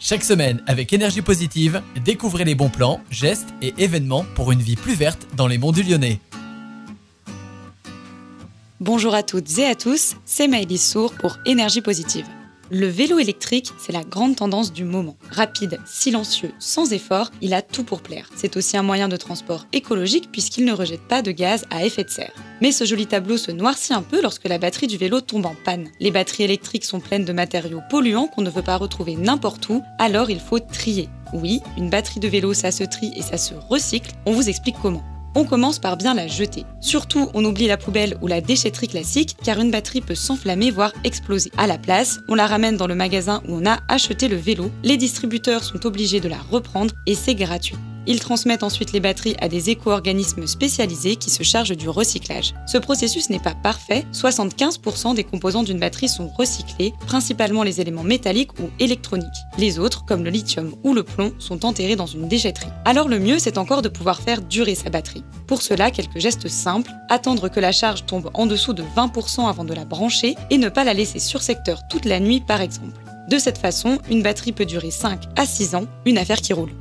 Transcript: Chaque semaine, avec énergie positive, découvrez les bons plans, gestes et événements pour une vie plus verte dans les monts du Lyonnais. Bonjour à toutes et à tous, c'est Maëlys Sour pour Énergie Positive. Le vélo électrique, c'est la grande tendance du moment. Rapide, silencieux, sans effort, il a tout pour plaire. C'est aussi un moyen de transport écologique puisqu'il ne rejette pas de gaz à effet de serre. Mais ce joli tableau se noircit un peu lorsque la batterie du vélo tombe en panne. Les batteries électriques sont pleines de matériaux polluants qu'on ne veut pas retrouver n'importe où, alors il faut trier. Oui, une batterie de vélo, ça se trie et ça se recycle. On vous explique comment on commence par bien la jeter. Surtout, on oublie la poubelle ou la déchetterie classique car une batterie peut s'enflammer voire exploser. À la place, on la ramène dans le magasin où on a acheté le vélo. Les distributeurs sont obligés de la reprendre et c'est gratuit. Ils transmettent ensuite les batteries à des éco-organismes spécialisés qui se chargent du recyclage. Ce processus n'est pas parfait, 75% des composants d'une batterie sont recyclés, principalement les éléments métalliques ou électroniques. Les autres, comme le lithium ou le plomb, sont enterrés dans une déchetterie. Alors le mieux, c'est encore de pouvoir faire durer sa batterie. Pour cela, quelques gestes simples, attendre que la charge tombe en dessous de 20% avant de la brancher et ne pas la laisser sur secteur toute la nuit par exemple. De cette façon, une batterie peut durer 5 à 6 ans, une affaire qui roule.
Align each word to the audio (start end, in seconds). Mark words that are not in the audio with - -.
Chaque 0.00 0.22
semaine, 0.22 0.62
avec 0.68 0.92
énergie 0.92 1.22
positive, 1.22 1.82
découvrez 2.04 2.44
les 2.44 2.54
bons 2.54 2.68
plans, 2.68 3.00
gestes 3.10 3.48
et 3.60 3.74
événements 3.78 4.24
pour 4.36 4.52
une 4.52 4.62
vie 4.62 4.76
plus 4.76 4.94
verte 4.94 5.26
dans 5.36 5.48
les 5.48 5.58
monts 5.58 5.72
du 5.72 5.82
Lyonnais. 5.82 6.20
Bonjour 8.78 9.12
à 9.16 9.24
toutes 9.24 9.58
et 9.58 9.66
à 9.66 9.74
tous, 9.74 10.14
c'est 10.24 10.46
Maëlys 10.46 10.88
Sour 10.88 11.14
pour 11.14 11.38
Énergie 11.46 11.80
Positive. 11.80 12.26
Le 12.70 12.86
vélo 12.86 13.18
électrique, 13.18 13.72
c'est 13.78 13.92
la 13.92 14.04
grande 14.04 14.36
tendance 14.36 14.74
du 14.74 14.84
moment. 14.84 15.16
Rapide, 15.30 15.80
silencieux, 15.86 16.52
sans 16.58 16.92
effort, 16.92 17.30
il 17.40 17.54
a 17.54 17.62
tout 17.62 17.82
pour 17.82 18.02
plaire. 18.02 18.28
C'est 18.36 18.58
aussi 18.58 18.76
un 18.76 18.82
moyen 18.82 19.08
de 19.08 19.16
transport 19.16 19.66
écologique 19.72 20.30
puisqu'il 20.30 20.66
ne 20.66 20.72
rejette 20.72 21.00
pas 21.00 21.22
de 21.22 21.30
gaz 21.30 21.64
à 21.70 21.86
effet 21.86 22.04
de 22.04 22.10
serre. 22.10 22.34
Mais 22.60 22.70
ce 22.70 22.84
joli 22.84 23.06
tableau 23.06 23.38
se 23.38 23.52
noircit 23.52 23.94
un 23.94 24.02
peu 24.02 24.20
lorsque 24.20 24.46
la 24.46 24.58
batterie 24.58 24.86
du 24.86 24.98
vélo 24.98 25.22
tombe 25.22 25.46
en 25.46 25.56
panne. 25.64 25.88
Les 25.98 26.10
batteries 26.10 26.44
électriques 26.44 26.84
sont 26.84 27.00
pleines 27.00 27.24
de 27.24 27.32
matériaux 27.32 27.80
polluants 27.88 28.26
qu'on 28.26 28.42
ne 28.42 28.50
veut 28.50 28.62
pas 28.62 28.76
retrouver 28.76 29.16
n'importe 29.16 29.66
où, 29.70 29.82
alors 29.98 30.28
il 30.28 30.40
faut 30.40 30.60
trier. 30.60 31.08
Oui, 31.32 31.60
une 31.78 31.88
batterie 31.88 32.20
de 32.20 32.28
vélo, 32.28 32.52
ça 32.52 32.70
se 32.70 32.84
trie 32.84 33.12
et 33.16 33.22
ça 33.22 33.38
se 33.38 33.54
recycle. 33.54 34.12
On 34.26 34.32
vous 34.32 34.48
explique 34.48 34.76
comment 34.82 35.02
on 35.34 35.44
commence 35.44 35.78
par 35.78 35.96
bien 35.96 36.14
la 36.14 36.26
jeter. 36.26 36.64
Surtout, 36.80 37.30
on 37.34 37.44
oublie 37.44 37.66
la 37.66 37.76
poubelle 37.76 38.16
ou 38.20 38.26
la 38.26 38.40
déchetterie 38.40 38.88
classique 38.88 39.36
car 39.42 39.58
une 39.58 39.70
batterie 39.70 40.00
peut 40.00 40.14
s'enflammer 40.14 40.70
voire 40.70 40.92
exploser. 41.04 41.50
À 41.56 41.66
la 41.66 41.78
place, 41.78 42.20
on 42.28 42.34
la 42.34 42.46
ramène 42.46 42.76
dans 42.76 42.86
le 42.86 42.94
magasin 42.94 43.42
où 43.48 43.54
on 43.54 43.66
a 43.66 43.78
acheté 43.88 44.28
le 44.28 44.36
vélo. 44.36 44.70
Les 44.82 44.96
distributeurs 44.96 45.64
sont 45.64 45.86
obligés 45.86 46.20
de 46.20 46.28
la 46.28 46.38
reprendre 46.38 46.94
et 47.06 47.14
c'est 47.14 47.34
gratuit. 47.34 47.76
Ils 48.08 48.20
transmettent 48.20 48.62
ensuite 48.62 48.92
les 48.92 49.00
batteries 49.00 49.36
à 49.38 49.48
des 49.48 49.68
éco-organismes 49.68 50.46
spécialisés 50.46 51.16
qui 51.16 51.28
se 51.28 51.42
chargent 51.42 51.76
du 51.76 51.90
recyclage. 51.90 52.54
Ce 52.66 52.78
processus 52.78 53.28
n'est 53.28 53.38
pas 53.38 53.54
parfait, 53.54 54.06
75% 54.14 55.14
des 55.14 55.24
composants 55.24 55.62
d'une 55.62 55.78
batterie 55.78 56.08
sont 56.08 56.28
recyclés, 56.28 56.94
principalement 57.06 57.62
les 57.62 57.82
éléments 57.82 58.04
métalliques 58.04 58.58
ou 58.60 58.70
électroniques. 58.78 59.28
Les 59.58 59.78
autres, 59.78 60.06
comme 60.06 60.24
le 60.24 60.30
lithium 60.30 60.74
ou 60.84 60.94
le 60.94 61.02
plomb, 61.02 61.34
sont 61.38 61.66
enterrés 61.66 61.96
dans 61.96 62.06
une 62.06 62.28
déchetterie. 62.28 62.70
Alors 62.86 63.08
le 63.08 63.18
mieux, 63.18 63.38
c'est 63.38 63.58
encore 63.58 63.82
de 63.82 63.90
pouvoir 63.90 64.22
faire 64.22 64.40
durer 64.40 64.74
sa 64.74 64.88
batterie. 64.88 65.24
Pour 65.46 65.60
cela, 65.60 65.90
quelques 65.90 66.18
gestes 66.18 66.48
simples, 66.48 66.90
attendre 67.10 67.50
que 67.50 67.60
la 67.60 67.72
charge 67.72 68.06
tombe 68.06 68.30
en 68.32 68.46
dessous 68.46 68.72
de 68.72 68.84
20% 68.96 69.46
avant 69.50 69.64
de 69.64 69.74
la 69.74 69.84
brancher 69.84 70.34
et 70.48 70.56
ne 70.56 70.70
pas 70.70 70.84
la 70.84 70.94
laisser 70.94 71.18
sur 71.18 71.42
secteur 71.42 71.86
toute 71.90 72.06
la 72.06 72.20
nuit 72.20 72.40
par 72.40 72.62
exemple. 72.62 73.02
De 73.28 73.36
cette 73.36 73.58
façon, 73.58 73.98
une 74.08 74.22
batterie 74.22 74.52
peut 74.52 74.64
durer 74.64 74.90
5 74.90 75.24
à 75.36 75.44
6 75.44 75.74
ans, 75.74 75.84
une 76.06 76.16
affaire 76.16 76.40
qui 76.40 76.54
roule. 76.54 76.72